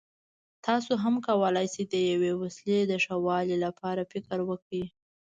تاسو 0.65 0.91
هم 1.03 1.15
کولای 1.27 1.67
شئ 1.73 1.83
د 1.93 1.95
یوې 2.11 2.31
وسیلې 2.41 2.81
د 2.87 2.93
ښه 3.03 3.15
والي 3.25 3.57
لپاره 3.65 4.09
فکر 4.11 4.37
وکړئ. 4.49 4.83